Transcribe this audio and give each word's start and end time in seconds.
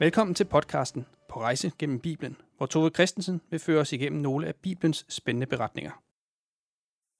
Velkommen 0.00 0.34
til 0.34 0.44
podcasten 0.44 1.06
På 1.28 1.40
rejse 1.40 1.72
gennem 1.78 2.00
Bibelen, 2.00 2.36
hvor 2.56 2.66
Tove 2.66 2.90
Christensen 2.90 3.40
vil 3.50 3.60
føre 3.60 3.80
os 3.80 3.92
igennem 3.92 4.22
nogle 4.22 4.46
af 4.46 4.54
Bibelens 4.54 5.06
spændende 5.08 5.46
beretninger. 5.46 6.02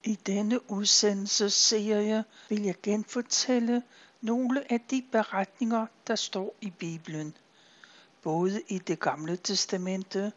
I 0.03 0.15
denne 0.15 0.71
udsendelsesserie 0.71 2.23
vil 2.49 2.63
jeg 2.63 2.75
genfortælle 2.83 3.83
nogle 4.21 4.71
af 4.71 4.79
de 4.91 5.03
beretninger, 5.11 5.85
der 6.07 6.15
står 6.15 6.55
i 6.61 6.69
Bibelen. 6.69 7.37
Både 8.21 8.61
i 8.67 8.77
det 8.77 8.99
gamle 8.99 9.37
testamente 9.37 10.31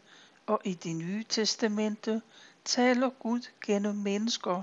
og 0.45 0.61
i 0.63 0.73
det 0.73 0.95
nye 0.95 1.23
testamente 1.29 2.21
taler 2.65 3.09
Gud 3.09 3.41
gennem 3.65 3.95
mennesker, 3.95 4.61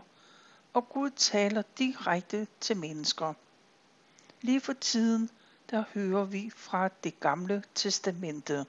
og 0.72 0.88
Gud 0.88 1.10
taler 1.10 1.62
direkte 1.78 2.46
til 2.60 2.76
mennesker. 2.76 3.34
Lige 4.42 4.60
for 4.60 4.72
tiden 4.72 5.30
der 5.70 5.84
hører 5.94 6.24
vi 6.24 6.50
fra 6.56 6.88
det 7.04 7.20
gamle 7.20 7.62
testamente. 7.74 8.66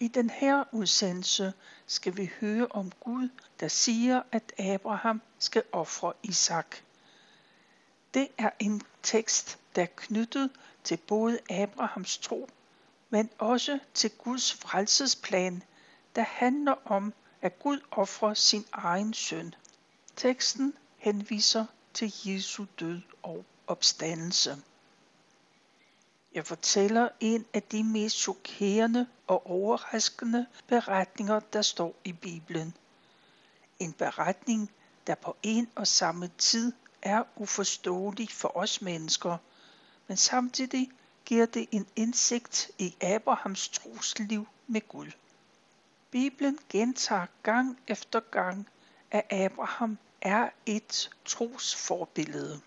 I 0.00 0.08
den 0.08 0.30
her 0.30 0.64
udsendelse 0.72 1.52
skal 1.86 2.16
vi 2.16 2.30
høre 2.40 2.66
om 2.70 2.92
Gud, 3.00 3.28
der 3.60 3.68
siger, 3.68 4.22
at 4.32 4.52
Abraham 4.58 5.22
skal 5.38 5.62
ofre 5.72 6.12
Isak. 6.22 6.76
Det 8.14 8.28
er 8.38 8.50
en 8.58 8.82
tekst, 9.02 9.58
der 9.76 9.82
er 9.82 9.86
knyttet 9.96 10.50
til 10.84 10.96
både 10.96 11.38
Abrahams 11.50 12.18
tro, 12.18 12.48
men 13.10 13.30
også 13.38 13.78
til 13.94 14.10
Guds 14.10 14.54
frelsesplan, 14.54 15.62
der 16.16 16.24
handler 16.28 16.74
om, 16.84 17.14
at 17.42 17.58
Gud 17.58 17.80
offrer 17.90 18.34
sin 18.34 18.64
egen 18.72 19.14
søn. 19.14 19.54
Teksten 20.16 20.74
henviser 20.96 21.66
til 21.94 22.12
Jesu 22.24 22.64
død 22.80 23.00
og 23.22 23.44
opstandelse. 23.66 24.56
Jeg 26.34 26.46
fortæller 26.46 27.08
en 27.20 27.46
af 27.54 27.62
de 27.62 27.84
mest 27.84 28.16
chokerende 28.16 29.06
og 29.26 29.50
overraskende 29.50 30.46
beretninger, 30.66 31.40
der 31.40 31.62
står 31.62 31.94
i 32.04 32.12
Bibelen. 32.12 32.76
En 33.78 33.92
beretning, 33.92 34.70
der 35.06 35.14
på 35.14 35.36
en 35.42 35.68
og 35.74 35.86
samme 35.86 36.30
tid 36.38 36.72
er 37.02 37.22
uforståelig 37.36 38.30
for 38.30 38.56
os 38.56 38.82
mennesker, 38.82 39.36
men 40.08 40.16
samtidig 40.16 40.90
giver 41.24 41.46
det 41.46 41.68
en 41.72 41.86
indsigt 41.96 42.70
i 42.78 42.96
Abrahams 43.00 43.68
trosliv 43.68 44.46
med 44.66 44.88
Gud. 44.88 45.10
Bibelen 46.10 46.58
gentager 46.68 47.26
gang 47.42 47.78
efter 47.86 48.20
gang, 48.20 48.68
at 49.10 49.32
Abraham 49.32 49.98
er 50.20 50.50
et 50.66 51.10
trosforbillede. 51.24 52.60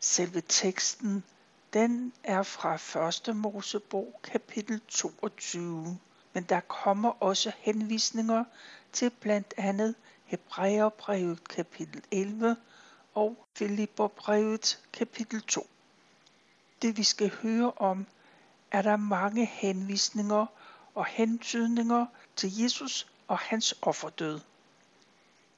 Selve 0.00 0.42
teksten 0.48 1.24
den 1.72 2.12
er 2.24 2.42
fra 2.42 3.08
1. 3.30 3.36
Mosebog 3.36 4.20
kapitel 4.22 4.80
22, 4.88 5.98
men 6.32 6.42
der 6.42 6.60
kommer 6.60 7.22
også 7.22 7.52
henvisninger 7.58 8.44
til 8.92 9.10
blandt 9.10 9.54
andet 9.56 9.94
Hebræerbrevet 10.24 11.48
kapitel 11.48 12.02
11 12.10 12.56
og 13.14 13.46
Filipperbrevet 13.54 14.80
kapitel 14.92 15.42
2. 15.42 15.66
Det 16.82 16.96
vi 16.96 17.02
skal 17.02 17.30
høre 17.42 17.72
om, 17.76 18.06
er 18.70 18.82
der 18.82 18.96
mange 18.96 19.44
henvisninger 19.46 20.46
og 20.94 21.06
hentydninger 21.06 22.06
til 22.36 22.58
Jesus 22.58 23.12
og 23.28 23.38
hans 23.38 23.74
offerdød. 23.82 24.40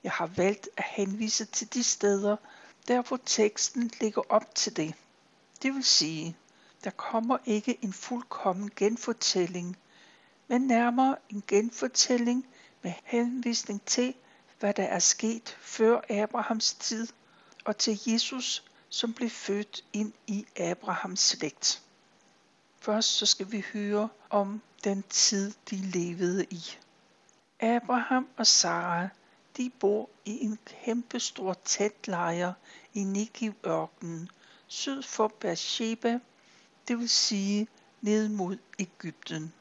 Jeg 0.04 0.12
har 0.12 0.26
valgt 0.26 0.68
at 0.76 0.84
henvise 0.84 1.44
til 1.44 1.74
de 1.74 1.82
steder, 1.82 2.36
der 2.88 3.02
hvor 3.02 3.20
teksten 3.26 3.90
ligger 4.00 4.22
op 4.28 4.54
til 4.54 4.76
det. 4.76 4.94
Det 5.62 5.74
vil 5.74 5.84
sige, 5.84 6.36
der 6.84 6.90
kommer 6.90 7.38
ikke 7.46 7.78
en 7.84 7.92
fuldkommen 7.92 8.70
genfortælling, 8.76 9.76
men 10.48 10.62
nærmere 10.62 11.16
en 11.30 11.42
genfortælling 11.46 12.46
med 12.82 12.92
henvisning 13.04 13.82
til, 13.84 14.14
hvad 14.60 14.74
der 14.74 14.82
er 14.82 14.98
sket 14.98 15.56
før 15.60 16.00
Abrahams 16.10 16.74
tid, 16.74 17.08
og 17.64 17.76
til 17.76 18.00
Jesus, 18.06 18.64
som 18.88 19.14
blev 19.14 19.30
født 19.30 19.84
ind 19.92 20.12
i 20.26 20.46
Abrahams 20.56 21.20
slægt. 21.20 21.82
Først 22.80 23.08
så 23.08 23.26
skal 23.26 23.52
vi 23.52 23.64
høre 23.72 24.08
om 24.30 24.62
den 24.84 25.04
tid, 25.08 25.52
de 25.70 25.76
levede 25.76 26.44
i. 26.44 26.62
Abraham 27.60 28.28
og 28.36 28.46
Sara, 28.46 29.08
de 29.56 29.70
bor 29.80 30.10
i 30.24 30.44
en 30.44 30.58
kæmpestor 30.66 31.56
lejr 32.06 32.52
i 32.94 33.04
Negev-ørkenen, 33.04 34.30
syd 34.72 35.02
for 35.02 35.28
Beersheba, 35.28 36.18
det 36.88 36.98
vil 36.98 37.08
sige 37.08 37.68
ned 38.00 38.28
mod 38.28 38.58
Ægypten. 38.78 39.52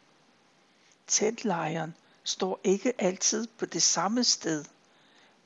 Teltlejren 1.07 1.95
står 2.23 2.59
ikke 2.63 3.01
altid 3.01 3.47
på 3.47 3.65
det 3.65 3.83
samme 3.83 4.23
sted. 4.23 4.65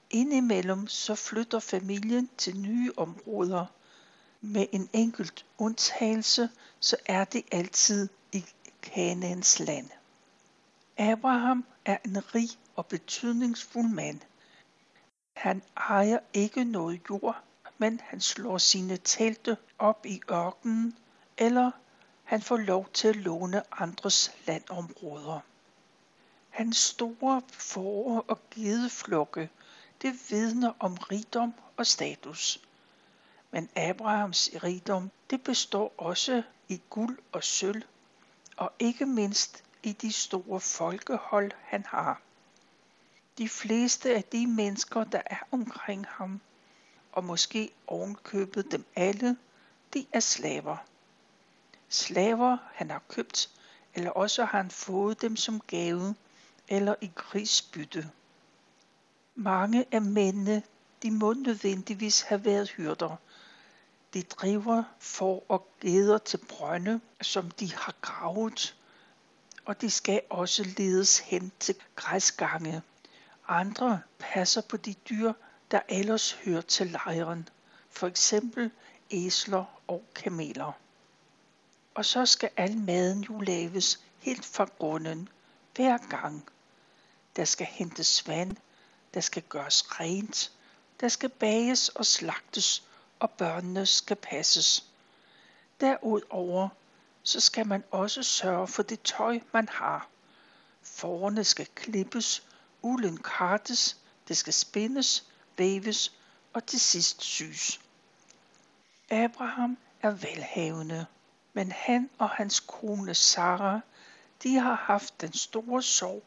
Indimellem 0.10 0.88
så 0.88 1.16
flytter 1.16 1.60
familien 1.60 2.30
til 2.38 2.58
nye 2.60 2.92
områder. 2.98 3.66
Med 4.42 4.66
en 4.72 4.90
enkelt 4.94 5.46
undtagelse, 5.58 6.50
så 6.80 6.98
er 7.06 7.24
det 7.24 7.44
altid 7.52 8.10
i 8.32 8.46
Kanaans 8.82 9.60
land. 9.60 9.90
Abraham 10.98 11.66
er 11.86 11.98
en 12.06 12.36
rig 12.36 12.50
og 12.76 12.86
betydningsfuld 12.86 13.90
mand. 13.90 14.20
Han 15.34 15.64
ejer 15.78 16.20
ikke 16.34 16.64
noget 16.64 17.02
jord, 17.10 17.45
men 17.78 18.02
han 18.04 18.22
slår 18.22 18.58
sine 18.58 18.98
telte 18.98 19.58
op 19.80 20.06
i 20.06 20.22
ørkenen, 20.32 20.98
eller 21.38 21.72
han 22.24 22.42
får 22.42 22.58
lov 22.58 22.90
til 22.94 23.08
at 23.08 23.16
låne 23.16 23.64
andres 23.72 24.32
landområder. 24.48 25.40
Hans 26.50 26.78
store 26.78 27.42
får 27.52 28.26
og 28.28 28.40
gedeflokke, 28.52 29.50
det 30.02 30.20
vidner 30.30 30.74
om 30.80 30.94
rigdom 30.94 31.54
og 31.78 31.88
status. 31.88 32.62
Men 33.52 33.70
Abrahams 33.76 34.50
rigdom, 34.64 35.12
det 35.30 35.44
består 35.44 35.94
også 35.98 36.44
i 36.68 36.82
guld 36.90 37.18
og 37.32 37.44
sølv, 37.44 37.84
og 38.58 38.72
ikke 38.80 39.06
mindst 39.06 39.64
i 39.84 39.92
de 39.92 40.12
store 40.12 40.60
folkehold, 40.60 41.52
han 41.62 41.86
har. 41.88 42.22
De 43.38 43.50
fleste 43.50 44.16
af 44.16 44.24
de 44.24 44.48
mennesker, 44.48 45.04
der 45.04 45.22
er 45.26 45.40
omkring 45.52 46.06
ham, 46.10 46.42
og 47.16 47.24
måske 47.24 47.72
ovenkøbet 47.88 48.72
dem 48.72 48.86
alle, 48.96 49.38
de 49.94 50.06
er 50.14 50.20
slaver. 50.20 50.78
Slaver 51.90 52.58
han 52.74 52.92
har 52.92 53.02
købt, 53.10 53.50
eller 53.94 54.12
også 54.12 54.46
har 54.46 54.58
han 54.58 54.72
fået 54.72 55.22
dem 55.22 55.36
som 55.36 55.60
gave 55.60 56.16
eller 56.68 56.96
i 57.02 57.12
krigsbytte. 57.16 58.10
Mange 59.36 59.86
af 59.92 60.02
mændene, 60.02 60.64
de 61.04 61.12
må 61.12 61.34
nødvendigvis 61.34 62.22
have 62.22 62.46
været 62.46 62.70
hyrder. 62.70 63.16
De 64.14 64.22
driver 64.22 64.84
for 65.00 65.44
og 65.52 65.68
geder 65.82 66.18
til 66.18 66.38
brønde, 66.38 67.02
som 67.22 67.52
de 67.52 67.74
har 67.74 67.96
gravet, 68.02 68.76
og 69.66 69.82
de 69.82 69.90
skal 69.90 70.22
også 70.30 70.64
ledes 70.78 71.20
hen 71.20 71.52
til 71.60 71.76
græsgange. 71.96 72.82
Andre 73.48 74.02
passer 74.20 74.62
på 74.62 74.78
de 74.78 74.94
dyr, 74.94 75.34
der 75.76 75.82
ellers 75.90 76.32
hører 76.32 76.62
til 76.62 76.88
lejren, 76.88 77.50
for 77.90 78.08
eksempel 78.08 78.72
æsler 79.12 79.82
og 79.88 80.04
kameler. 80.16 80.72
Og 81.96 82.06
så 82.06 82.26
skal 82.26 82.50
al 82.58 82.78
maden 82.78 83.24
jo 83.24 83.40
laves 83.40 84.04
helt 84.20 84.46
fra 84.46 84.70
grunden, 84.80 85.30
hver 85.76 85.98
gang. 86.10 86.50
Der 87.36 87.46
skal 87.46 87.68
hentes 87.68 88.28
vand, 88.28 88.58
der 89.14 89.22
skal 89.22 89.44
gøres 89.44 90.00
rent, 90.00 90.52
der 91.00 91.08
skal 91.08 91.30
bages 91.30 91.90
og 91.90 92.06
slagtes, 92.06 92.84
og 93.20 93.32
børnene 93.32 93.86
skal 93.86 94.18
passes. 94.18 94.90
Derudover 95.82 96.70
så 97.24 97.40
skal 97.40 97.68
man 97.68 97.84
også 97.92 98.24
sørge 98.24 98.68
for 98.68 98.84
det 98.84 99.02
tøj, 99.02 99.40
man 99.54 99.70
har. 99.70 100.08
Forerne 100.82 101.44
skal 101.44 101.68
klippes, 101.76 102.44
ulden 102.82 103.18
kartes, 103.18 103.98
det 104.28 104.38
skal 104.38 104.54
spindes, 104.54 105.26
væves 105.58 106.14
og 106.54 106.66
til 106.66 106.80
sidst 106.80 107.24
syes. 107.24 107.80
Abraham 109.10 109.78
er 110.02 110.12
velhavende, 110.12 111.06
men 111.54 111.72
han 111.72 112.10
og 112.18 112.30
hans 112.30 112.60
kone 112.60 113.16
Sara, 113.16 113.80
de 114.44 114.56
har 114.56 114.76
haft 114.76 115.22
den 115.22 115.34
store 115.34 115.84
sorg, 115.84 116.24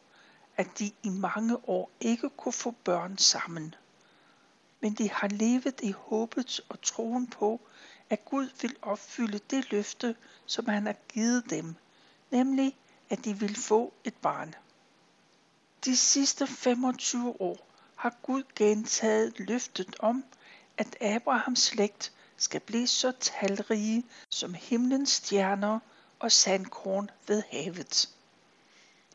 at 0.57 0.79
de 0.79 0.91
i 1.03 1.09
mange 1.09 1.69
år 1.69 1.91
ikke 1.99 2.29
kunne 2.29 2.53
få 2.53 2.71
børn 2.71 3.17
sammen. 3.17 3.75
Men 4.81 4.93
de 4.93 5.09
har 5.09 5.27
levet 5.27 5.79
i 5.83 5.91
håbet 5.91 6.61
og 6.69 6.81
troen 6.81 7.27
på, 7.27 7.61
at 8.09 8.25
Gud 8.25 8.49
vil 8.61 8.75
opfylde 8.81 9.39
det 9.51 9.71
løfte, 9.71 10.15
som 10.45 10.67
han 10.67 10.85
har 10.85 10.95
givet 11.13 11.49
dem, 11.49 11.75
nemlig 12.31 12.77
at 13.09 13.25
de 13.25 13.39
vil 13.39 13.55
få 13.55 13.93
et 14.03 14.15
barn. 14.15 14.55
De 15.85 15.97
sidste 15.97 16.47
25 16.47 17.41
år 17.41 17.68
har 17.99 18.15
Gud 18.21 18.43
gentaget 18.55 19.39
løftet 19.39 19.95
om, 19.99 20.23
at 20.77 21.01
Abrahams 21.01 21.59
slægt 21.59 22.11
skal 22.37 22.59
blive 22.59 22.87
så 22.87 23.11
talrige 23.19 24.05
som 24.29 24.53
himlens 24.53 25.09
stjerner 25.09 25.79
og 26.19 26.31
sandkorn 26.31 27.09
ved 27.27 27.43
havet. 27.51 28.09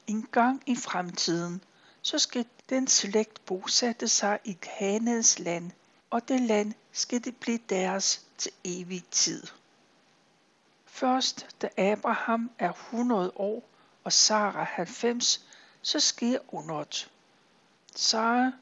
En 0.07 0.29
gang 0.33 0.63
i 0.67 0.77
fremtiden, 0.77 1.63
så 2.03 2.19
skal 2.19 2.47
den 2.69 2.89
slægt 2.89 3.45
bosætte 3.47 4.09
sig 4.09 4.39
i 4.45 4.53
Kanaans 4.53 5.39
land, 5.39 5.71
og 6.11 6.29
det 6.29 6.41
land 6.41 6.73
skal 6.93 7.25
det 7.25 7.37
blive 7.37 7.61
deres 7.69 8.27
til 8.39 8.53
evig 8.65 9.05
tid. 9.11 9.47
Først 10.87 11.47
da 11.63 11.69
Abraham 11.77 12.51
er 12.59 12.71
100 12.71 13.33
år 13.37 13.69
og 14.05 14.13
Sara 14.13 14.65
90, 14.65 15.47
så 15.83 16.01
sker 16.01 16.39
underet. 16.49 17.11
Sara, 17.97 18.53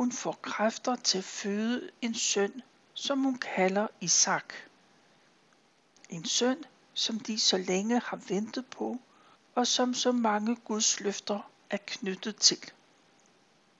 hun 0.00 0.12
får 0.12 0.38
kræfter 0.42 0.96
til 0.96 1.18
at 1.18 1.24
føde 1.24 1.90
en 2.02 2.14
søn, 2.14 2.62
som 2.94 3.22
hun 3.22 3.38
kalder 3.38 3.86
Isak. 4.00 4.54
En 6.08 6.24
søn, 6.24 6.64
som 6.94 7.20
de 7.20 7.38
så 7.38 7.58
længe 7.58 8.00
har 8.00 8.16
ventet 8.16 8.66
på, 8.66 9.00
og 9.54 9.66
som 9.66 9.94
så 9.94 10.12
mange 10.12 10.56
Guds 10.56 11.00
løfter 11.00 11.50
er 11.70 11.76
knyttet 11.86 12.36
til. 12.36 12.72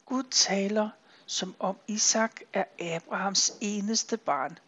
Gud 0.06 0.22
taler, 0.22 0.90
som 1.26 1.54
om 1.58 1.78
Isak 1.86 2.40
er 2.52 2.64
Abrahams 2.80 3.52
eneste 3.60 4.16
barn. 4.16 4.58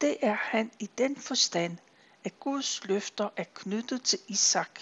Det 0.00 0.16
er 0.22 0.34
han 0.34 0.70
i 0.78 0.90
den 0.98 1.16
forstand, 1.16 1.78
at 2.24 2.40
Guds 2.40 2.84
løfter 2.84 3.28
er 3.36 3.44
knyttet 3.54 4.02
til 4.02 4.18
Isak, 4.28 4.80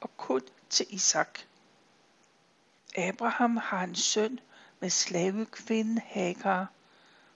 og 0.00 0.16
kun 0.16 0.42
til 0.70 0.86
Isak. 0.90 1.38
Abraham 2.96 3.56
har 3.56 3.84
en 3.84 3.94
søn 3.94 4.40
med 4.82 4.90
slavekvinden 4.90 5.98
Hagar, 5.98 6.66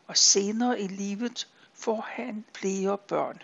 og 0.06 0.16
senere 0.16 0.80
i 0.80 0.86
livet 0.88 1.48
får 1.74 2.00
han 2.00 2.44
flere 2.54 2.98
børn. 2.98 3.42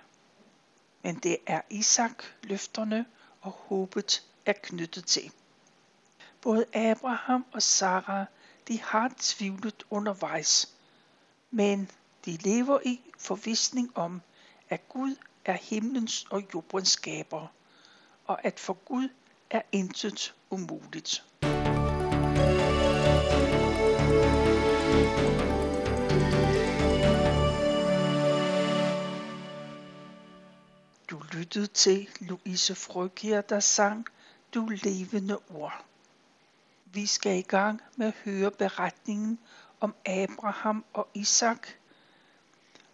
Men 1.02 1.14
det 1.18 1.36
er 1.46 1.60
Isak 1.70 2.22
løfterne 2.42 3.06
og 3.40 3.50
håbet 3.50 4.22
er 4.46 4.52
knyttet 4.52 5.06
til. 5.06 5.32
Både 6.40 6.64
Abraham 6.74 7.44
og 7.52 7.62
Sara, 7.62 8.24
de 8.68 8.80
har 8.80 9.12
tvivlet 9.18 9.84
undervejs, 9.90 10.74
men 11.50 11.90
de 12.24 12.36
lever 12.36 12.78
i 12.84 13.00
forvisning 13.18 13.98
om, 13.98 14.22
at 14.68 14.88
Gud 14.88 15.16
er 15.44 15.52
himlens 15.52 16.26
og 16.30 16.42
jordens 16.54 16.88
skaber, 16.88 17.46
og 18.26 18.44
at 18.44 18.60
for 18.60 18.72
Gud 18.72 19.08
er 19.50 19.62
intet 19.72 20.34
umuligt. 20.50 21.24
Lyttede 31.54 31.72
til 31.74 32.08
Louise 32.20 32.74
Frøkjær, 32.74 33.40
der 33.40 33.60
sang 33.60 34.06
Du 34.54 34.68
levende 34.68 35.38
ord. 35.38 35.84
Vi 36.86 37.06
skal 37.06 37.38
i 37.38 37.42
gang 37.42 37.80
med 37.96 38.06
at 38.06 38.14
høre 38.24 38.50
beretningen 38.50 39.38
om 39.80 39.94
Abraham 40.06 40.84
og 40.92 41.08
Isak. 41.14 41.68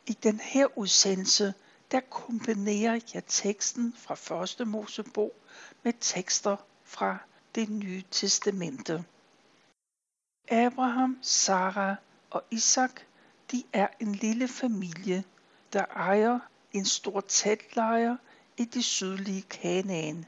I 0.06 0.12
den 0.12 0.40
her 0.40 0.78
udsendelse, 0.78 1.54
der 1.90 2.00
kombinerer 2.00 3.00
jeg 3.14 3.22
teksten 3.26 3.94
fra 3.96 4.14
første 4.14 4.64
Mosebog 4.64 5.32
med 5.82 5.92
tekster 6.00 6.56
fra 6.84 7.18
det 7.54 7.68
nye 7.68 8.02
testamente. 8.10 9.04
Abraham, 10.48 11.18
Sara 11.22 11.96
og 12.30 12.44
Isak, 12.50 13.00
de 13.50 13.64
er 13.72 13.88
en 14.00 14.14
lille 14.14 14.48
familie, 14.48 15.24
der 15.72 15.84
ejer 15.84 16.38
en 16.72 16.84
stor 16.84 17.20
teltlejr 17.20 18.16
i 18.58 18.64
det 18.64 18.84
sydlige 18.84 19.42
Kanaan. 19.42 20.26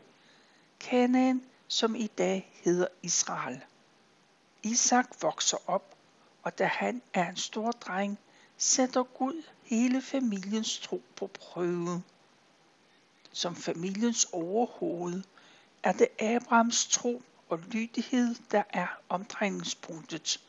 Kanaan, 0.81 1.43
som 1.69 1.95
i 1.95 2.07
dag 2.07 2.53
hedder 2.65 2.87
Israel. 3.03 3.61
Isak 4.63 5.07
vokser 5.23 5.57
op, 5.67 5.95
og 6.43 6.59
da 6.59 6.65
han 6.65 7.03
er 7.15 7.29
en 7.29 7.37
stor 7.37 7.71
dreng, 7.71 8.19
sætter 8.57 9.03
Gud 9.03 9.43
hele 9.63 10.03
familiens 10.03 10.79
tro 10.79 11.03
på 11.17 11.27
prøve. 11.27 12.03
Som 13.33 13.57
familiens 13.57 14.29
overhoved 14.33 15.23
er 15.83 15.93
det 15.93 16.09
Abrahams 16.21 16.87
tro 16.87 17.23
og 17.49 17.59
lydighed, 17.59 18.35
der 18.51 18.63
er 18.69 18.87
omdrejningspunktet. 19.09 20.41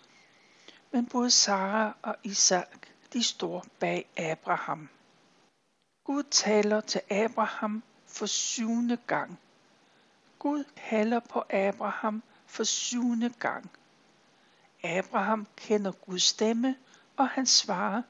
Men 0.92 1.06
både 1.06 1.32
Sara 1.32 1.96
og 2.02 2.16
Isak, 2.24 2.88
de 3.14 3.24
står 3.24 3.66
bag 3.80 4.10
Abraham. 4.18 4.90
Gud 6.12 6.24
taler 6.24 6.82
til 6.82 7.02
Abraham 7.10 7.84
for 8.06 8.26
syvende 8.26 8.98
gang. 9.08 9.40
Gud 10.40 10.64
kalder 10.76 11.20
på 11.20 11.44
Abraham 11.50 12.24
for 12.46 12.64
syvende 12.64 13.30
gang. 13.40 13.72
Abraham 14.84 15.48
kender 15.56 15.92
Guds 15.92 16.24
stemme, 16.24 16.76
og 17.18 17.30
han 17.30 17.46
svarer, 17.46 18.02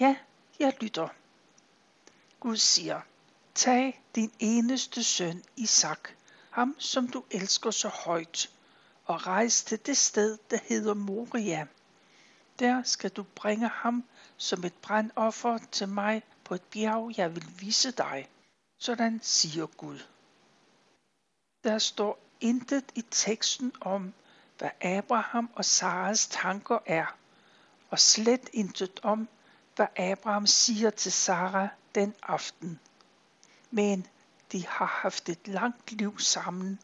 ja, 0.00 0.16
jeg 0.58 0.76
lytter. 0.80 1.08
Gud 2.40 2.56
siger, 2.56 3.00
tag 3.54 4.02
din 4.14 4.32
eneste 4.38 5.04
søn 5.04 5.42
Isak, 5.56 6.10
ham 6.50 6.76
som 6.78 7.08
du 7.08 7.24
elsker 7.30 7.70
så 7.70 7.88
højt, 7.88 8.50
og 9.04 9.26
rejs 9.26 9.64
til 9.64 9.86
det 9.86 9.96
sted, 9.96 10.38
der 10.50 10.58
hedder 10.68 10.94
Moria. 10.94 11.66
Der 12.58 12.82
skal 12.82 13.10
du 13.10 13.22
bringe 13.22 13.68
ham 13.68 14.04
som 14.36 14.64
et 14.64 14.74
brandoffer 14.74 15.58
til 15.72 15.88
mig 15.88 16.22
på 16.46 16.54
et 16.54 16.62
bjerg, 16.62 17.18
jeg 17.18 17.34
vil 17.34 17.46
vise 17.58 17.90
dig. 17.90 18.28
Sådan 18.78 19.20
siger 19.22 19.66
Gud. 19.66 19.98
Der 21.64 21.78
står 21.78 22.18
intet 22.40 22.84
i 22.94 23.04
teksten 23.10 23.72
om, 23.80 24.12
hvad 24.58 24.70
Abraham 24.80 25.50
og 25.54 25.64
Saras 25.64 26.26
tanker 26.26 26.78
er, 26.86 27.06
og 27.90 27.98
slet 27.98 28.48
intet 28.52 29.00
om, 29.02 29.28
hvad 29.76 29.86
Abraham 29.96 30.46
siger 30.46 30.90
til 30.90 31.12
Sara 31.12 31.68
den 31.94 32.14
aften. 32.22 32.80
Men 33.70 34.06
de 34.52 34.66
har 34.66 34.86
haft 34.86 35.28
et 35.28 35.48
langt 35.48 35.92
liv 35.92 36.18
sammen, 36.18 36.80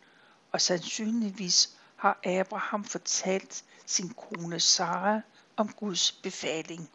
og 0.52 0.60
sandsynligvis 0.60 1.76
har 1.96 2.18
Abraham 2.24 2.84
fortalt 2.84 3.64
sin 3.86 4.14
kone 4.14 4.60
Sara 4.60 5.20
om 5.56 5.72
Guds 5.72 6.12
befaling. 6.12 6.90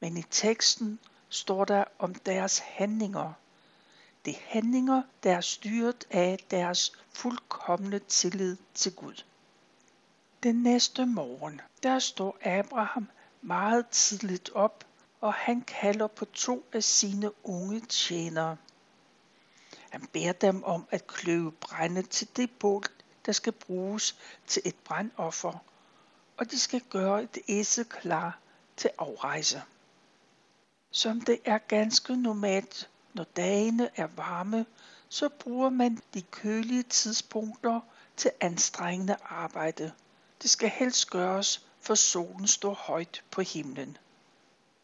Men 0.00 0.16
i 0.16 0.22
teksten 0.22 0.98
står 1.32 1.64
der 1.64 1.84
om 1.98 2.14
deres 2.14 2.58
handlinger. 2.58 3.32
Det 4.24 4.36
handlinger, 4.46 5.02
der 5.22 5.36
er 5.36 5.40
styret 5.40 6.04
af 6.10 6.38
deres 6.50 6.92
fuldkommende 7.12 7.98
tillid 7.98 8.56
til 8.74 8.94
Gud. 8.94 9.22
Den 10.42 10.62
næste 10.62 11.06
morgen, 11.06 11.60
der 11.82 11.98
står 11.98 12.38
Abraham 12.42 13.08
meget 13.42 13.88
tidligt 13.88 14.50
op, 14.54 14.84
og 15.20 15.34
han 15.34 15.60
kalder 15.60 16.06
på 16.06 16.24
to 16.24 16.64
af 16.72 16.84
sine 16.84 17.46
unge 17.46 17.80
tjenere. 17.80 18.56
Han 19.90 20.06
beder 20.12 20.32
dem 20.32 20.64
om 20.64 20.86
at 20.90 21.06
kløve 21.06 21.52
brænde 21.52 22.02
til 22.02 22.28
det 22.36 22.50
bål, 22.50 22.84
der 23.26 23.32
skal 23.32 23.52
bruges 23.52 24.16
til 24.46 24.62
et 24.64 24.76
brandoffer, 24.84 25.64
og 26.36 26.50
de 26.50 26.58
skal 26.58 26.80
gøre 26.80 27.22
et 27.22 27.38
æse 27.48 27.84
klar 27.84 28.38
til 28.76 28.90
afrejse. 28.98 29.62
Som 30.94 31.20
det 31.20 31.40
er 31.44 31.58
ganske 31.58 32.16
normalt, 32.16 32.90
når 33.14 33.24
dagene 33.24 33.90
er 33.96 34.06
varme, 34.06 34.66
så 35.08 35.28
bruger 35.28 35.70
man 35.70 36.02
de 36.14 36.22
kølige 36.22 36.82
tidspunkter 36.82 37.80
til 38.16 38.30
anstrengende 38.40 39.16
arbejde. 39.24 39.92
Det 40.42 40.50
skal 40.50 40.68
helst 40.68 41.10
gøres, 41.10 41.66
for 41.80 41.94
solen 41.94 42.46
står 42.46 42.74
højt 42.74 43.22
på 43.30 43.40
himlen. 43.40 43.96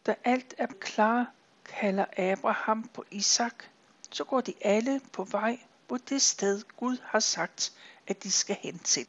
Da 0.05 0.15
alt 0.23 0.53
er 0.57 0.67
klar, 0.79 1.31
kalder 1.65 2.05
Abraham 2.17 2.83
på 2.93 3.05
Isak, 3.11 3.63
så 4.11 4.23
går 4.23 4.41
de 4.41 4.53
alle 4.61 5.01
på 5.13 5.23
vej 5.23 5.59
mod 5.89 5.99
det 5.99 6.21
sted 6.21 6.63
Gud 6.77 6.97
har 7.03 7.19
sagt, 7.19 7.73
at 8.07 8.23
de 8.23 8.31
skal 8.31 8.57
hen 8.61 8.79
til. 8.79 9.07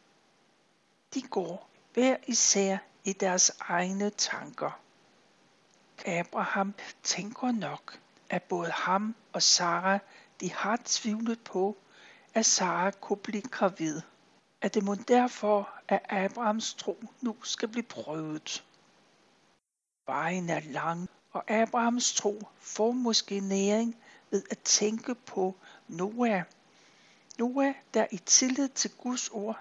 De 1.15 1.23
går 1.23 1.71
hver 1.95 2.17
især 2.27 2.79
i 3.05 3.13
deres 3.13 3.53
egne 3.61 4.11
tanker. 4.11 4.81
Abraham 6.07 6.75
tænker 7.03 7.53
nok, 7.53 7.99
at 8.31 8.43
både 8.43 8.71
ham 8.71 9.15
og 9.33 9.43
Sara 9.43 9.99
de 10.41 10.53
har 10.53 10.79
tvivlet 10.85 11.41
på, 11.41 11.77
at 12.35 12.47
Sara 12.47 12.91
kunne 12.91 13.17
blive 13.17 13.43
gravid. 13.43 14.01
At 14.61 14.75
det 14.75 14.85
må 14.85 14.95
derfor, 14.95 15.71
at 15.89 16.01
Abrahams 16.09 16.75
tro 16.75 17.05
nu 17.21 17.37
skal 17.43 17.69
blive 17.69 17.83
prøvet. 17.83 18.65
Vejen 20.07 20.51
er 20.51 20.61
lang, 20.61 21.09
og 21.33 21.51
Abrahams 21.51 22.15
tro 22.15 22.49
får 22.59 22.91
måske 22.91 23.41
næring 23.41 23.97
ved 24.31 24.43
at 24.51 24.59
tænke 24.59 25.15
på 25.15 25.57
Noah. 25.89 26.43
Noah, 27.39 27.75
der 27.95 28.07
i 28.11 28.17
tillid 28.17 28.69
til 28.69 28.91
Guds 28.91 29.29
ord 29.29 29.61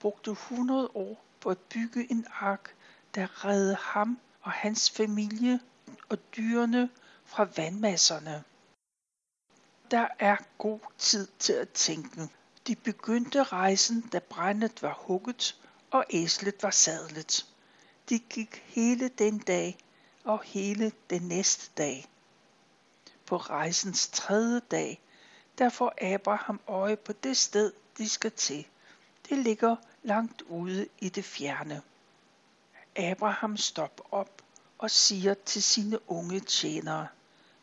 brugte 0.00 0.30
100 0.30 0.90
år 0.94 1.24
på 1.40 1.50
at 1.50 1.58
bygge 1.58 2.10
en 2.10 2.26
ark, 2.40 2.74
der 3.14 3.44
redde 3.44 3.76
ham 3.80 4.18
og 4.42 4.52
hans 4.52 4.90
familie 4.90 5.60
og 6.08 6.18
dyrene 6.36 6.90
fra 7.24 7.48
vandmasserne. 7.56 8.44
Der 9.90 10.08
er 10.18 10.36
god 10.58 10.80
tid 10.98 11.28
til 11.38 11.52
at 11.52 11.68
tænke. 11.70 12.28
De 12.66 12.76
begyndte 12.76 13.42
rejsen, 13.42 14.00
da 14.00 14.18
brændet 14.18 14.82
var 14.82 14.92
hugget, 14.92 15.60
og 15.90 16.04
æslet 16.10 16.62
var 16.62 16.70
sadlet. 16.70 17.46
De 18.08 18.18
gik 18.18 18.62
hele 18.66 19.08
den 19.08 19.38
dag 19.38 19.78
og 20.24 20.42
hele 20.42 20.92
den 21.10 21.22
næste 21.22 21.70
dag. 21.76 22.08
På 23.26 23.36
rejsens 23.36 24.08
tredje 24.08 24.60
dag, 24.60 25.00
der 25.58 25.68
får 25.68 26.14
Abraham 26.14 26.60
øje 26.68 26.96
på 26.96 27.12
det 27.12 27.36
sted, 27.36 27.72
de 27.98 28.08
skal 28.08 28.32
til. 28.32 28.66
Det 29.28 29.38
ligger 29.38 29.76
langt 30.02 30.42
ude 30.42 30.88
i 30.98 31.08
det 31.08 31.24
fjerne. 31.24 31.82
Abraham 32.96 33.56
stopper 33.56 34.04
op 34.14 34.42
og 34.78 34.90
siger 34.90 35.34
til 35.34 35.62
sine 35.62 36.10
unge 36.10 36.40
tjenere, 36.40 37.06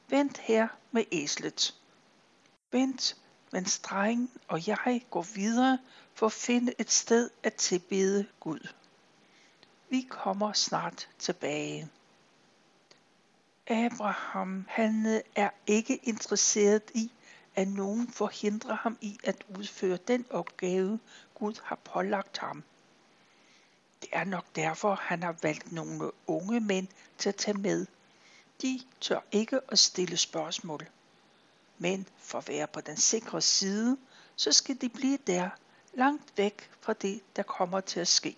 Vent 0.10 0.38
her 0.38 0.68
med 0.92 1.04
æslet. 1.12 1.76
Vent, 2.72 3.18
mens 3.52 3.80
drengen 3.80 4.32
og 4.48 4.68
jeg 4.68 5.06
går 5.10 5.26
videre 5.36 5.80
for 6.14 6.26
at 6.26 6.32
finde 6.32 6.74
et 6.80 6.92
sted 6.92 7.30
at 7.44 7.54
tilbede 7.54 8.26
Gud. 8.40 8.68
Vi 9.90 10.08
kommer 10.10 10.54
snart 10.54 11.10
tilbage. 11.20 11.90
Abraham 13.68 14.66
han 14.70 15.06
øh, 15.06 15.22
er 15.36 15.50
ikke 15.68 15.96
interesseret 15.96 16.84
i, 16.94 17.12
at 17.56 17.68
nogen 17.68 18.08
forhindrer 18.08 18.76
ham 18.76 18.98
i 19.02 19.18
at 19.24 19.46
udføre 19.58 19.98
den 19.98 20.26
opgave, 20.30 21.00
Gud 21.36 21.62
har 21.64 21.76
pålagt 21.76 22.38
ham. 22.38 22.64
Det 24.04 24.10
er 24.12 24.24
nok 24.24 24.46
derfor, 24.56 24.96
han 24.96 25.24
har 25.24 25.36
valgt 25.42 25.72
nogle 25.72 26.12
unge 26.28 26.60
mænd 26.60 26.88
til 27.18 27.30
at 27.30 27.36
tage 27.36 27.58
med. 27.58 27.86
De 28.62 28.82
tør 29.02 29.20
ikke 29.32 29.60
at 29.68 29.80
stille 29.80 30.18
spørgsmål. 30.18 30.88
Men 31.78 32.08
for 32.18 32.38
at 32.38 32.48
være 32.48 32.68
på 32.68 32.82
den 32.82 32.98
sikre 32.98 33.42
side, 33.42 33.98
så 34.36 34.52
skal 34.52 34.82
de 34.82 34.90
blive 34.90 35.18
der, 35.28 35.50
langt 35.94 36.38
væk 36.38 36.70
fra 36.82 36.94
det, 36.94 37.22
der 37.36 37.44
kommer 37.44 37.80
til 37.80 38.00
at 38.00 38.08
ske. 38.08 38.38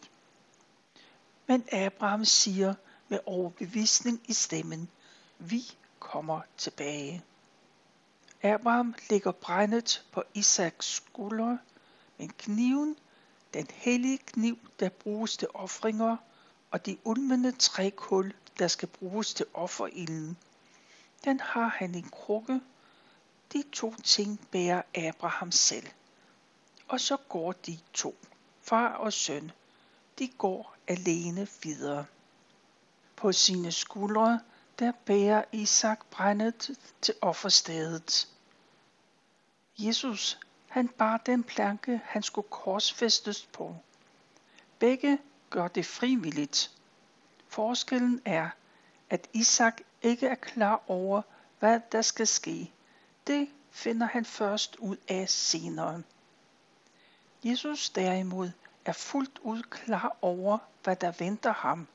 Men 1.48 1.66
Abraham 1.72 2.26
siger 2.26 2.74
med 3.08 3.20
overbevisning 3.26 4.22
i 4.28 4.34
stemmen, 4.34 4.90
vi 5.40 5.62
kommer 6.00 6.42
tilbage. 6.58 7.24
Abraham 8.42 8.96
lægger 9.10 9.32
brændet 9.32 10.06
på 10.12 10.24
Isaks 10.34 10.86
skulder, 10.96 11.58
men 12.18 12.30
kniven, 12.30 12.96
den 13.56 13.68
hellige 13.74 14.18
kniv, 14.18 14.58
der 14.80 14.90
bruges 14.90 15.38
til 15.38 15.48
offringer, 15.54 16.18
og 16.72 16.86
de 16.86 16.98
ulmende 17.04 17.52
trækul, 17.52 18.34
der 18.60 18.68
skal 18.68 18.88
bruges 18.88 19.34
til 19.34 19.46
offerilden, 19.54 20.38
den 21.24 21.40
har 21.40 21.68
han 21.68 21.96
i 21.96 21.98
en 21.98 22.10
krukke. 22.10 22.62
De 23.54 23.64
to 23.72 23.96
ting 24.04 24.48
bærer 24.52 24.82
Abraham 24.96 25.52
selv. 25.52 25.88
Og 26.88 27.00
så 27.00 27.18
går 27.18 27.52
de 27.52 27.80
to, 27.94 28.16
far 28.62 28.88
og 28.88 29.14
søn, 29.14 29.52
de 30.20 30.28
går 30.28 30.76
alene 30.88 31.48
videre. 31.64 32.06
På 33.16 33.32
sine 33.32 33.72
skuldre, 33.72 34.40
der 34.80 34.92
bærer 35.06 35.44
Isak 35.52 36.06
brændet 36.06 36.78
til 37.02 37.14
offerstedet. 37.22 38.28
Jesus, 39.78 40.40
han 40.76 40.88
bar 40.88 41.18
den 41.18 41.44
planke, 41.44 42.02
han 42.06 42.24
skulle 42.24 42.48
korsfæstes 42.50 43.46
på. 43.54 43.76
Begge 44.80 45.18
gør 45.50 45.68
det 45.68 45.86
frivilligt. 45.86 46.72
Forskellen 47.48 48.22
er, 48.26 48.50
at 49.10 49.28
Isak 49.34 49.82
ikke 50.02 50.28
er 50.28 50.36
klar 50.36 50.84
over, 50.88 51.22
hvad 51.60 51.80
der 51.92 52.02
skal 52.02 52.28
ske. 52.28 52.72
Det 53.28 53.50
finder 53.72 54.08
han 54.08 54.26
først 54.26 54.76
ud 54.76 54.98
af 55.08 55.30
senere. 55.30 56.04
Jesus 57.44 57.90
derimod 57.90 58.50
er 58.86 58.94
fuldt 58.94 59.40
ud 59.42 59.62
klar 59.62 60.18
over, 60.22 60.58
hvad 60.84 60.96
der 60.96 61.12
venter 61.20 61.54
ham. 61.54 61.88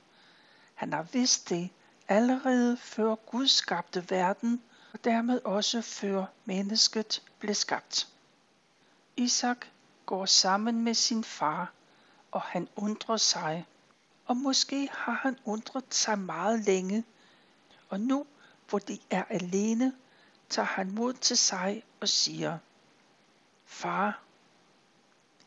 Han 0.74 0.92
har 0.92 1.02
vidst 1.02 1.48
det 1.48 1.70
allerede 2.08 2.76
før 2.76 3.14
Gud 3.14 3.48
skabte 3.48 4.10
verden, 4.10 4.62
og 4.92 5.04
dermed 5.04 5.40
også 5.44 5.82
før 5.82 6.24
mennesket 6.44 7.22
blev 7.38 7.54
skabt. 7.54 8.08
Isak 9.16 9.66
går 10.06 10.26
sammen 10.26 10.84
med 10.84 10.94
sin 10.94 11.24
far, 11.24 11.72
og 12.30 12.42
han 12.42 12.68
undrer 12.76 13.16
sig. 13.16 13.66
Og 14.26 14.36
måske 14.36 14.88
har 14.92 15.12
han 15.12 15.38
undret 15.44 15.94
sig 15.94 16.18
meget 16.18 16.60
længe, 16.60 17.04
og 17.88 18.00
nu, 18.00 18.26
hvor 18.68 18.78
de 18.78 18.98
er 19.10 19.24
alene, 19.24 19.96
tager 20.48 20.66
han 20.66 20.90
mod 20.90 21.12
til 21.12 21.38
sig 21.38 21.82
og 22.00 22.08
siger, 22.08 22.58
Far, 23.64 24.22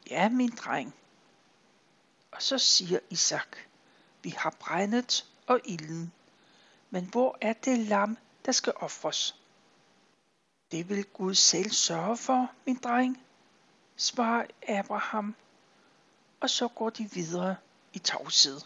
ja 0.10 0.29
min 0.29 0.50
dreng. 0.50 0.96
Og 2.32 2.41
så 2.41 2.58
siger 2.58 3.00
Isak, 3.10 3.58
vi 4.24 4.29
har 4.29 4.55
brændet 4.60 5.25
og 5.48 5.60
ilden, 5.65 6.13
men 6.89 7.05
hvor 7.05 7.38
er 7.41 7.53
det 7.53 7.79
lam, 7.79 8.17
der 8.46 8.51
skal 8.51 8.74
ofres? 8.75 9.36
Det 10.72 10.89
vil 10.89 11.05
Gud 11.05 11.36
selv 11.36 11.72
sørge 11.72 12.17
for, 12.17 12.51
min 12.65 12.75
dreng, 12.75 13.23
svarer 14.03 14.45
Abraham, 14.67 15.36
og 16.39 16.50
så 16.50 16.67
går 16.67 16.89
de 16.89 17.12
videre 17.12 17.55
i 17.93 18.00
tavshed. 18.00 18.62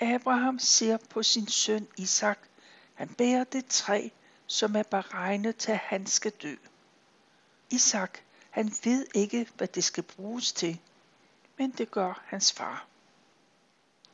Abraham 0.00 0.58
ser 0.58 0.96
på 0.96 1.22
sin 1.22 1.46
søn 1.48 1.88
Isak. 1.96 2.38
Han 2.94 3.08
bærer 3.08 3.44
det 3.44 3.66
træ, 3.66 4.08
som 4.46 4.76
er 4.76 4.82
beregnet 4.82 5.56
til, 5.56 5.72
at 5.72 5.78
han 5.78 6.06
skal 6.06 6.32
dø. 6.32 6.56
Isak, 7.70 8.18
han 8.50 8.72
ved 8.84 9.06
ikke, 9.14 9.48
hvad 9.56 9.68
det 9.68 9.84
skal 9.84 10.02
bruges 10.02 10.52
til, 10.52 10.80
men 11.58 11.70
det 11.70 11.90
gør 11.90 12.22
hans 12.26 12.52
far. 12.52 12.86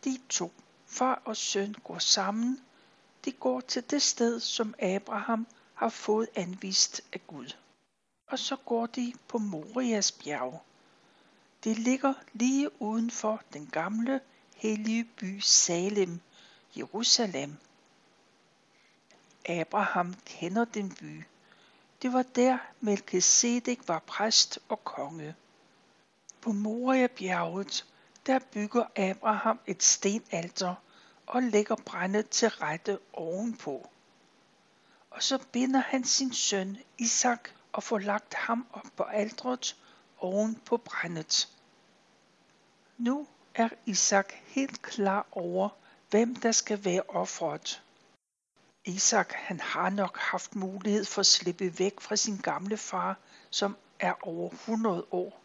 De 0.04 0.20
to, 0.28 0.52
far 0.86 1.22
og 1.24 1.36
søn, 1.36 1.74
går 1.84 1.98
sammen. 1.98 2.60
De 3.24 3.32
går 3.32 3.60
til 3.60 3.90
det 3.90 4.02
sted, 4.02 4.40
som 4.40 4.74
Abraham 4.78 5.46
har 5.74 5.88
fået 5.88 6.28
anvist 6.34 7.00
af 7.12 7.26
Gud. 7.26 7.52
Og 8.28 8.38
så 8.38 8.56
går 8.56 8.86
de 8.86 9.12
på 9.28 9.38
Morias 9.38 10.12
bjerg. 10.12 10.62
Det 11.64 11.78
ligger 11.78 12.14
lige 12.32 12.82
uden 12.82 13.10
for 13.10 13.42
den 13.52 13.66
gamle 13.66 14.20
hellige 14.54 15.04
by 15.04 15.40
Salem, 15.40 16.20
Jerusalem. 16.76 17.56
Abraham 19.48 20.14
kender 20.24 20.64
den 20.64 20.94
by. 21.00 21.24
Det 22.02 22.12
var 22.12 22.22
der 22.22 22.58
Melchizedek 22.80 23.88
var 23.88 23.98
præst 23.98 24.58
og 24.68 24.84
konge. 24.84 25.34
På 26.40 26.52
Moria-bjerget, 26.52 27.86
der 28.26 28.38
bygger 28.38 28.84
Abraham 28.96 29.60
et 29.66 29.82
stenalter 29.82 30.74
og 31.26 31.42
lægger 31.42 31.76
brændet 31.76 32.28
til 32.28 32.48
rette 32.48 32.98
ovenpå. 33.12 33.88
Og 35.10 35.22
så 35.22 35.38
binder 35.52 35.80
han 35.80 36.04
sin 36.04 36.32
søn 36.32 36.78
Isak 36.98 37.50
og 37.72 37.82
få 37.82 37.98
lagt 37.98 38.34
ham 38.34 38.66
op 38.72 38.86
på 38.96 39.02
aldret 39.02 39.76
oven 40.18 40.54
på 40.54 40.76
brændet. 40.76 41.48
Nu 42.98 43.26
er 43.54 43.68
Isak 43.86 44.32
helt 44.46 44.82
klar 44.82 45.26
over, 45.32 45.68
hvem 46.10 46.36
der 46.36 46.52
skal 46.52 46.84
være 46.84 47.02
offeret. 47.08 47.82
Isak 48.84 49.32
han 49.32 49.60
har 49.60 49.90
nok 49.90 50.18
haft 50.18 50.56
mulighed 50.56 51.04
for 51.04 51.20
at 51.20 51.26
slippe 51.26 51.78
væk 51.78 52.00
fra 52.00 52.16
sin 52.16 52.36
gamle 52.36 52.76
far, 52.76 53.16
som 53.50 53.76
er 53.98 54.14
over 54.20 54.50
100 54.50 55.06
år. 55.10 55.40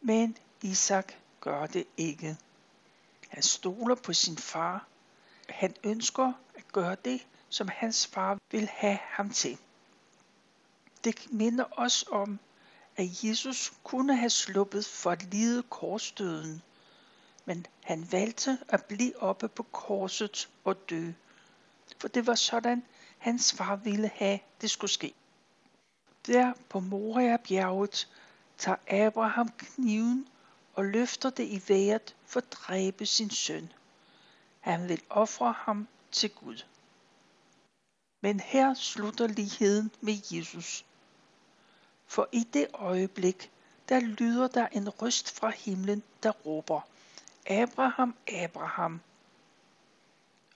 Men 0.00 0.36
Isak 0.62 1.12
gør 1.40 1.66
det 1.66 1.86
ikke. 1.96 2.36
Han 3.28 3.42
stoler 3.42 3.94
på 3.94 4.12
sin 4.12 4.36
far. 4.36 4.86
Han 5.48 5.74
ønsker 5.84 6.32
at 6.54 6.68
gøre 6.72 6.96
det, 7.04 7.26
som 7.48 7.68
hans 7.68 8.06
far 8.06 8.38
vil 8.50 8.68
have 8.68 8.98
ham 9.02 9.30
til. 9.30 9.58
Det 11.04 11.32
minder 11.32 11.64
os 11.70 12.04
om, 12.10 12.38
at 12.96 13.24
Jesus 13.24 13.72
kunne 13.84 14.16
have 14.16 14.30
sluppet 14.30 14.86
for 14.86 15.10
at 15.10 15.22
lide 15.22 15.62
korsdøden, 15.62 16.62
men 17.44 17.66
han 17.84 18.12
valgte 18.12 18.58
at 18.68 18.84
blive 18.84 19.22
oppe 19.22 19.48
på 19.48 19.62
korset 19.62 20.48
og 20.64 20.90
dø. 20.90 21.12
For 22.00 22.08
det 22.08 22.26
var 22.26 22.34
sådan, 22.34 22.84
hans 23.18 23.52
far 23.52 23.76
ville 23.76 24.10
have, 24.14 24.38
det 24.60 24.70
skulle 24.70 24.90
ske. 24.90 25.14
Der 26.26 26.52
på 26.68 26.80
Moria-bjerget 26.80 28.08
tager 28.58 29.06
Abraham 29.06 29.48
kniven 29.48 30.28
og 30.74 30.84
løfter 30.84 31.30
det 31.30 31.44
i 31.44 31.62
vejret 31.68 32.14
for 32.26 32.40
at 32.40 32.52
dræbe 32.52 33.06
sin 33.06 33.30
søn. 33.30 33.72
Han 34.60 34.88
vil 34.88 35.02
ofre 35.10 35.54
ham 35.58 35.88
til 36.12 36.30
Gud. 36.30 36.62
Men 38.26 38.40
her 38.40 38.74
slutter 38.74 39.26
ligheden 39.26 39.90
med 40.00 40.18
Jesus. 40.30 40.84
For 42.06 42.28
i 42.32 42.46
det 42.52 42.66
øjeblik, 42.74 43.50
der 43.88 44.00
lyder 44.00 44.48
der 44.48 44.66
en 44.66 44.88
røst 44.88 45.30
fra 45.30 45.50
himlen, 45.50 46.02
der 46.22 46.30
råber– 46.30 46.80
Abraham, 47.62 48.14
Abraham. 48.32 49.00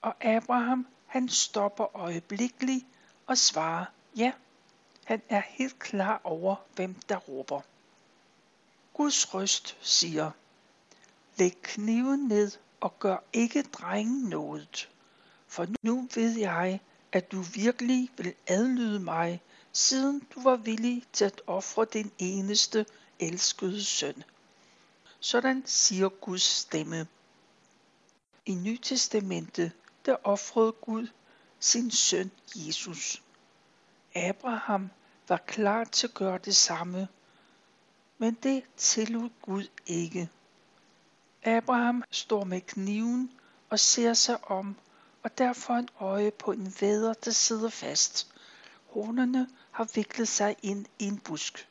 Og 0.01 0.25
Abraham, 0.25 0.87
han 1.05 1.29
stopper 1.29 1.95
øjeblikkeligt 1.95 2.85
og 3.27 3.37
svarer, 3.37 3.85
ja, 4.15 4.31
Han 5.05 5.21
er 5.29 5.41
helt 5.45 5.79
klar 5.79 6.21
over, 6.23 6.55
hvem 6.75 6.93
der 6.93 7.17
råber. 7.17 7.61
Guds 8.93 9.33
røst 9.33 9.77
siger, 9.81 10.31
Læg 11.37 11.57
kniven 11.61 12.27
ned 12.27 12.51
og 12.79 12.99
gør 12.99 13.17
ikke 13.33 13.61
drengen 13.63 14.29
noget, 14.29 14.89
for 15.47 15.67
nu 15.81 16.07
ved 16.15 16.37
jeg, 16.37 16.79
at 17.11 17.31
du 17.31 17.41
virkelig 17.41 18.09
vil 18.17 18.33
adlyde 18.47 18.99
mig, 18.99 19.41
siden 19.73 20.27
du 20.35 20.41
var 20.41 20.55
villig 20.55 21.03
til 21.13 21.25
at 21.25 21.41
ofre 21.47 21.85
din 21.93 22.11
eneste 22.17 22.85
elskede 23.19 23.83
søn. 23.83 24.23
Sådan 25.19 25.63
siger 25.65 26.09
Guds 26.09 26.43
stemme. 26.43 27.07
I 28.45 28.53
Nytestamentet, 28.53 29.71
der 30.05 30.15
ofrede 30.23 30.71
Gud 30.71 31.07
sin 31.59 31.91
søn 31.91 32.31
Jesus. 32.55 33.21
Abraham 34.15 34.89
var 35.27 35.37
klar 35.37 35.83
til 35.83 36.07
at 36.07 36.13
gøre 36.13 36.37
det 36.37 36.55
samme, 36.55 37.07
men 38.17 38.37
det 38.43 38.63
tillod 38.77 39.29
Gud 39.41 39.67
ikke. 39.85 40.29
Abraham 41.43 42.03
står 42.11 42.43
med 42.43 42.61
kniven 42.61 43.31
og 43.69 43.79
ser 43.79 44.13
sig 44.13 44.51
om, 44.51 44.75
og 45.23 45.37
derfor 45.37 45.73
en 45.73 45.89
øje 45.99 46.31
på 46.31 46.51
en 46.51 46.75
væder, 46.81 47.13
der 47.13 47.31
sidder 47.31 47.69
fast. 47.69 48.27
Hornene 48.87 49.47
har 49.71 49.87
viklet 49.95 50.27
sig 50.27 50.55
ind 50.61 50.85
i 50.99 51.05
en 51.05 51.19
busk. 51.19 51.67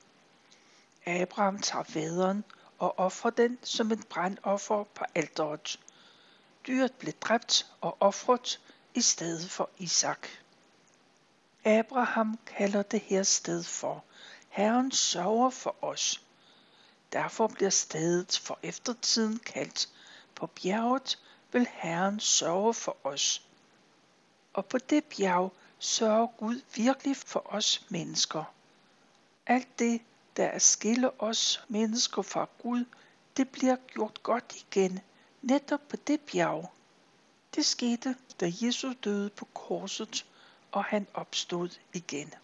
Abraham 1.07 1.59
tager 1.59 1.85
væderen 1.95 2.45
og 2.79 2.99
offrer 2.99 3.31
den 3.31 3.59
som 3.63 3.93
et 3.93 4.07
brandoffer 4.07 4.85
på 4.85 5.05
alderet. 5.15 5.81
Dyret 6.67 6.93
blev 6.93 7.13
dræbt 7.13 7.67
og 7.81 7.97
offret 8.01 8.61
i 8.95 9.01
stedet 9.01 9.51
for 9.51 9.71
Isak. 9.79 10.29
Abraham 11.65 12.39
kalder 12.47 12.83
det 12.83 13.01
her 13.01 13.23
sted 13.23 13.63
for 13.63 14.05
Herren 14.51 14.93
sørger 14.93 15.51
for 15.51 15.77
os. 15.83 16.23
Derfor 17.13 17.47
bliver 17.47 17.71
stedet 17.71 18.41
for 18.45 18.59
eftertiden 18.63 19.39
kaldt 19.39 19.89
på 20.35 20.47
bjerget 20.47 21.19
vil 21.53 21.69
Herren 21.73 22.21
sørge 22.21 22.75
for 22.75 22.97
os. 23.05 23.43
Og 24.53 24.67
på 24.67 24.79
det 24.79 25.05
bjerg 25.05 25.53
sørger 25.79 26.27
Gud 26.27 26.61
virkelig 26.75 27.17
for 27.17 27.43
os 27.55 27.87
mennesker. 27.89 28.45
Alt 29.47 29.79
det, 29.79 30.03
der 30.37 30.45
er 30.45 30.59
skille 30.59 31.23
os 31.23 31.65
mennesker 31.69 32.23
fra 32.23 32.49
Gud, 32.63 32.85
det 33.37 33.49
bliver 33.49 33.77
gjort 33.77 34.23
godt 34.23 34.57
igen, 34.57 35.01
netop 35.43 35.81
på 35.89 35.97
det 35.97 36.21
bjerg. 36.21 36.73
Det 37.55 37.67
skete, 37.67 38.17
da 38.41 38.53
Jesus 38.61 38.95
døde 39.05 39.31
på 39.31 39.45
korset, 39.45 40.27
og 40.73 40.85
han 40.85 41.07
opstod 41.15 41.69
igen. 41.93 42.35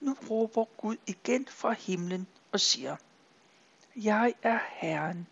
Nu 0.00 0.16
råber 0.30 0.64
Gud 0.64 0.96
igen 1.06 1.46
fra 1.46 1.72
himlen 1.72 2.26
og 2.52 2.60
siger, 2.60 2.96
Jeg 3.96 4.34
er 4.42 4.58
Herren, 4.68 5.26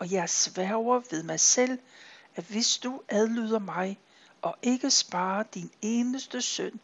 og 0.00 0.10
jeg 0.10 0.30
sværger 0.30 1.00
ved 1.10 1.22
mig 1.22 1.40
selv, 1.40 1.78
at 2.36 2.44
hvis 2.44 2.78
du 2.78 3.02
adlyder 3.08 3.58
mig 3.58 3.98
og 4.42 4.56
ikke 4.62 4.90
sparer 4.90 5.42
din 5.42 5.70
eneste 5.82 6.42
søn, 6.42 6.80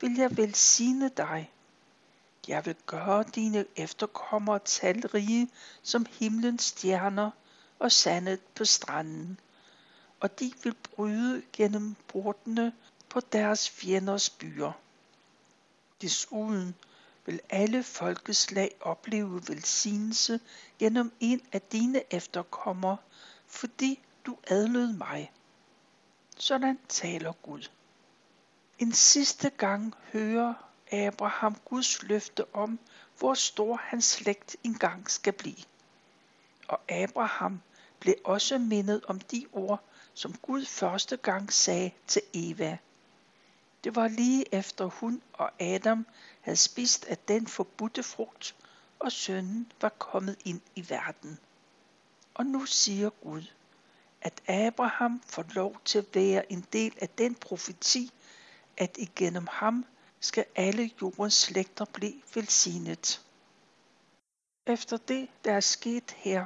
vil 0.00 0.16
jeg 0.16 0.36
velsigne 0.36 1.08
dig. 1.16 1.50
Jeg 2.48 2.66
vil 2.66 2.76
gøre 2.86 3.24
dine 3.34 3.64
efterkommere 3.76 4.58
talrige 4.64 5.50
som 5.82 6.06
himlens 6.10 6.62
stjerner 6.62 7.30
og 7.78 7.92
sandet 7.92 8.40
på 8.40 8.64
stranden, 8.64 9.40
og 10.20 10.38
de 10.40 10.52
vil 10.62 10.74
bryde 10.74 11.42
gennem 11.52 11.94
portene 12.08 12.72
på 13.08 13.20
deres 13.20 13.70
fjenders 13.70 14.30
byer. 14.30 14.72
Desuden 16.00 16.74
vil 17.26 17.40
alle 17.50 17.82
folkeslag 17.82 18.70
opleve 18.80 19.42
velsignelse 19.48 20.40
gennem 20.78 21.12
en 21.20 21.40
af 21.52 21.62
dine 21.62 22.02
efterkommere, 22.14 22.96
fordi 23.46 24.00
du 24.26 24.38
adlød 24.46 24.92
mig. 24.92 25.32
Sådan 26.36 26.78
taler 26.88 27.32
Gud. 27.32 27.68
En 28.78 28.92
sidste 28.92 29.50
gang 29.50 29.94
hører 30.12 30.54
Abraham 30.92 31.56
Guds 31.64 32.02
løfte 32.02 32.54
om, 32.54 32.78
hvor 33.18 33.34
stor 33.34 33.76
hans 33.76 34.04
slægt 34.04 34.56
engang 34.64 35.10
skal 35.10 35.32
blive. 35.32 35.64
Og 36.68 36.80
Abraham 36.88 37.60
blev 38.00 38.14
også 38.24 38.58
mindet 38.58 39.04
om 39.04 39.20
de 39.20 39.46
ord, 39.52 39.84
som 40.14 40.34
Gud 40.42 40.64
første 40.64 41.16
gang 41.16 41.52
sagde 41.52 41.90
til 42.06 42.22
Eva. 42.34 42.78
Det 43.84 43.96
var 43.96 44.08
lige 44.08 44.54
efter 44.54 44.84
hun 44.84 45.22
og 45.32 45.50
Adam 45.60 46.06
havde 46.40 46.56
spist 46.56 47.04
af 47.04 47.18
den 47.18 47.46
forbudte 47.46 48.02
frugt, 48.02 48.56
og 48.98 49.12
sønnen 49.12 49.72
var 49.80 49.88
kommet 49.88 50.36
ind 50.44 50.60
i 50.74 50.90
verden. 50.90 51.38
Og 52.34 52.46
nu 52.46 52.66
siger 52.66 53.10
Gud, 53.10 53.42
at 54.20 54.42
Abraham 54.48 55.22
får 55.26 55.44
lov 55.54 55.80
til 55.84 55.98
at 55.98 56.14
være 56.14 56.52
en 56.52 56.66
del 56.72 56.94
af 57.00 57.08
den 57.08 57.34
profeti, 57.34 58.12
at 58.76 58.96
igennem 58.98 59.46
ham 59.50 59.84
skal 60.20 60.44
alle 60.56 60.90
jordens 61.02 61.34
slægter 61.34 61.84
blive 61.84 62.22
velsignet. 62.34 63.24
Efter 64.66 64.96
det, 64.96 65.28
der 65.44 65.52
er 65.52 65.60
sket 65.60 66.10
her, 66.16 66.44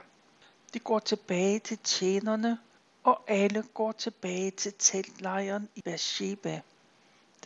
de 0.74 0.78
går 0.78 0.98
tilbage 0.98 1.58
til 1.58 1.78
tjenerne, 1.78 2.58
og 3.04 3.24
alle 3.28 3.62
går 3.74 3.92
tilbage 3.92 4.50
til 4.50 4.74
teltlejren 4.78 5.68
i 5.74 5.80
Beersheba. 5.80 6.60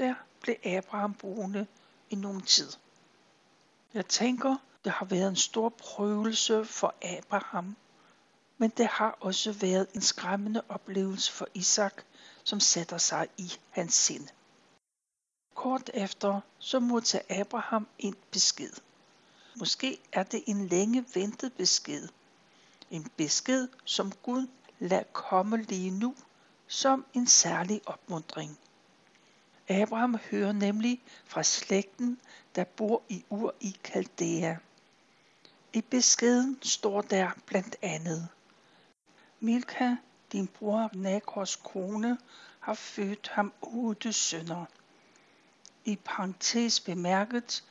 Der 0.01 0.15
blev 0.41 0.57
Abraham 0.65 1.15
boende 1.15 1.67
i 2.11 2.15
nogen 2.15 2.43
tid. 2.43 2.73
Jeg 3.95 4.07
tænker, 4.07 4.57
det 4.85 4.93
har 4.93 5.07
været 5.07 5.29
en 5.29 5.37
stor 5.37 5.69
prøvelse 5.69 6.65
for 6.65 6.95
Abraham, 7.03 7.77
men 8.59 8.71
det 8.71 8.87
har 8.87 9.17
også 9.21 9.53
været 9.53 9.87
en 9.95 10.01
skræmmende 10.01 10.63
oplevelse 10.69 11.33
for 11.33 11.47
Isak, 11.55 12.03
som 12.45 12.61
sætter 12.61 12.99
sig 12.99 13.29
i 13.37 13.53
hans 13.71 13.95
sind. 13.95 14.29
Kort 15.55 15.91
efter 15.95 16.41
så 16.59 16.81
modtager 16.81 17.41
Abraham 17.41 17.89
en 17.99 18.17
besked. 18.31 18.73
Måske 19.57 20.01
er 20.13 20.23
det 20.23 20.45
en 20.47 20.67
længe 20.67 21.05
ventet 21.15 21.53
besked. 21.53 22.09
En 22.91 23.11
besked, 23.17 23.69
som 23.85 24.13
Gud 24.13 24.47
lader 24.79 25.03
komme 25.13 25.63
lige 25.63 25.91
nu, 25.91 26.15
som 26.67 27.05
en 27.15 27.27
særlig 27.27 27.81
opmundring. 27.87 28.59
Abraham 29.71 30.19
hører 30.31 30.53
nemlig 30.53 31.03
fra 31.25 31.43
slægten, 31.43 32.21
der 32.55 32.65
bor 32.65 33.03
i 33.09 33.25
Ur 33.29 33.55
i 33.61 33.77
Kaldea. 33.85 34.57
I 35.73 35.81
beskeden 35.81 36.59
står 36.63 37.01
der 37.01 37.31
blandt 37.47 37.77
andet, 37.83 38.29
Milka, 39.41 39.97
din 40.33 40.47
bror 40.47 40.91
Nakors 40.95 41.57
kone, 41.57 42.19
har 42.61 42.75
født 42.75 43.29
ham 43.29 43.53
otte 43.63 44.13
sønner. 44.13 44.65
I 45.85 45.97
parentes 46.05 46.81
bemærket 46.81 47.65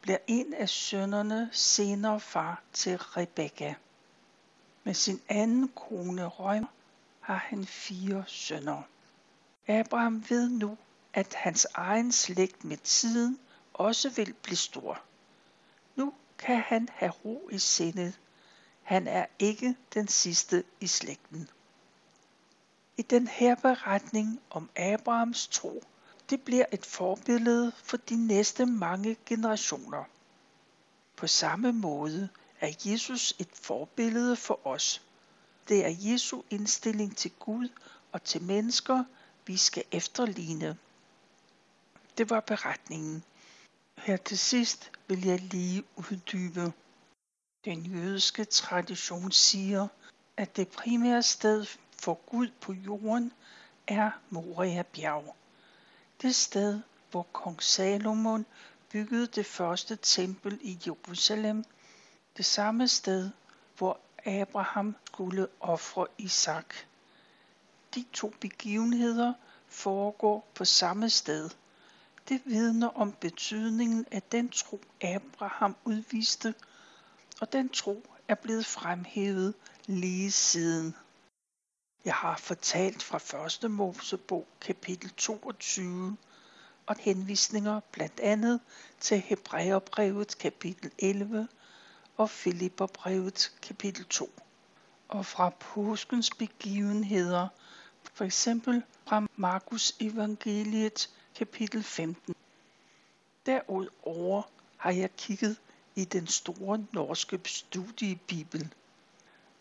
bliver 0.00 0.18
en 0.26 0.54
af 0.54 0.68
sønnerne 0.68 1.48
senere 1.52 2.20
far 2.20 2.62
til 2.72 2.98
Rebekka. 2.98 3.74
Med 4.84 4.94
sin 4.94 5.20
anden 5.28 5.68
kone 5.68 6.26
Røm 6.26 6.68
har 7.20 7.34
han 7.48 7.64
fire 7.66 8.24
sønner. 8.26 8.82
Abraham 9.66 10.24
ved 10.28 10.48
nu, 10.48 10.78
at 11.14 11.34
hans 11.34 11.66
egen 11.74 12.12
slægt 12.12 12.64
med 12.64 12.76
tiden 12.76 13.38
også 13.74 14.10
vil 14.10 14.32
blive 14.42 14.56
stor. 14.56 15.02
Nu 15.96 16.14
kan 16.38 16.56
han 16.56 16.88
have 16.92 17.12
ro 17.24 17.48
i 17.52 17.58
sindet. 17.58 18.18
Han 18.82 19.06
er 19.06 19.26
ikke 19.38 19.76
den 19.94 20.08
sidste 20.08 20.64
i 20.80 20.86
slægten. 20.86 21.48
I 22.96 23.02
den 23.02 23.28
her 23.28 23.54
beretning 23.54 24.40
om 24.50 24.70
Abrahams 24.76 25.46
tro, 25.46 25.82
det 26.30 26.42
bliver 26.42 26.64
et 26.72 26.86
forbillede 26.86 27.72
for 27.84 27.96
de 27.96 28.26
næste 28.26 28.66
mange 28.66 29.16
generationer. 29.26 30.04
På 31.16 31.26
samme 31.26 31.72
måde 31.72 32.28
er 32.60 32.72
Jesus 32.84 33.34
et 33.38 33.48
forbillede 33.52 34.36
for 34.36 34.66
os. 34.66 35.02
Det 35.68 35.84
er 35.84 35.94
Jesu 35.98 36.42
indstilling 36.50 37.16
til 37.16 37.30
Gud 37.30 37.68
og 38.12 38.24
til 38.24 38.42
mennesker, 38.42 39.04
vi 39.46 39.56
skal 39.56 39.84
efterligne. 39.92 40.78
Det 42.18 42.30
var 42.30 42.40
beretningen. 42.40 43.24
Her 43.98 44.16
til 44.16 44.38
sidst 44.38 44.90
vil 45.08 45.26
jeg 45.26 45.40
lige 45.40 45.84
uddybe. 45.96 46.72
Den 47.64 47.86
jødiske 47.86 48.44
tradition 48.44 49.32
siger, 49.32 49.88
at 50.36 50.56
det 50.56 50.68
primære 50.68 51.22
sted 51.22 51.66
for 51.92 52.14
Gud 52.14 52.48
på 52.60 52.72
jorden 52.72 53.32
er 53.86 54.10
Moria 54.30 54.82
bjerg. 54.82 55.36
Det 56.22 56.34
sted, 56.34 56.80
hvor 57.10 57.22
kong 57.22 57.62
Salomon 57.62 58.46
byggede 58.92 59.26
det 59.26 59.46
første 59.46 59.96
tempel 59.96 60.58
i 60.62 60.78
Jerusalem. 60.86 61.64
Det 62.36 62.44
samme 62.44 62.88
sted, 62.88 63.30
hvor 63.78 64.00
Abraham 64.26 64.96
skulle 65.06 65.48
ofre 65.60 66.06
Isak. 66.18 66.74
De 67.94 68.04
to 68.12 68.34
begivenheder 68.40 69.34
foregår 69.68 70.48
på 70.54 70.64
samme 70.64 71.10
sted– 71.10 71.50
det 72.30 72.42
vidner 72.44 72.88
om 72.88 73.12
betydningen 73.12 74.06
af 74.10 74.22
den 74.22 74.48
tro, 74.48 74.80
Abraham 75.00 75.76
udviste, 75.84 76.54
og 77.40 77.52
den 77.52 77.68
tro 77.68 78.06
er 78.28 78.34
blevet 78.34 78.66
fremhævet 78.66 79.54
lige 79.86 80.30
siden. 80.30 80.94
Jeg 82.04 82.14
har 82.14 82.36
fortalt 82.36 83.02
fra 83.02 83.64
1. 83.64 83.70
Mosebog 83.70 84.46
kapitel 84.60 85.10
22 85.10 86.16
og 86.86 86.96
henvisninger 86.98 87.80
blandt 87.92 88.20
andet 88.20 88.60
til 89.00 89.20
Hebræerbrevet 89.20 90.38
kapitel 90.38 90.90
11 90.98 91.48
og 92.16 92.30
Filipperbrevet 92.30 93.52
kapitel 93.62 94.04
2. 94.04 94.30
Og 95.08 95.26
fra 95.26 95.50
påskens 95.50 96.30
begivenheder, 96.30 97.48
for 98.14 98.24
eksempel 98.24 98.82
fra 99.06 99.26
Markus 99.36 99.96
evangeliet 100.00 101.10
kapitel 101.34 101.82
15. 101.82 102.34
Derudover 103.46 104.42
har 104.76 104.90
jeg 104.90 105.16
kigget 105.16 105.56
i 105.94 106.04
den 106.04 106.26
store 106.26 106.86
norske 106.92 107.40
studiebibel. 107.44 108.74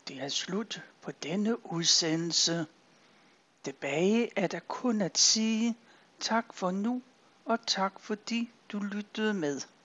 Det 0.08 0.22
er 0.22 0.30
slut 0.30 0.82
på 1.02 1.12
denne 1.12 1.72
udsendelse. 1.72 2.66
Tilbage 3.64 4.30
er 4.36 4.48
der 4.48 4.60
kun 4.60 5.02
at 5.02 5.18
sige 5.18 5.76
tak 6.20 6.54
for 6.54 6.72
nu, 6.72 7.02
og 7.46 7.60
tak 7.68 8.00
fordi 8.00 8.52
du 8.72 8.80
lyttede 8.80 9.34
med. 9.34 9.62